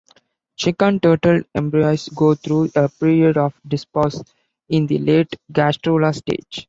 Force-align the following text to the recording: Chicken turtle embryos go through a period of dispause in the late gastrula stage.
Chicken 0.57 0.99
turtle 0.99 1.43
embryos 1.53 2.09
go 2.09 2.33
through 2.33 2.71
a 2.75 2.89
period 2.89 3.37
of 3.37 3.53
dispause 3.67 4.23
in 4.67 4.87
the 4.87 4.97
late 4.97 5.35
gastrula 5.51 6.11
stage. 6.11 6.59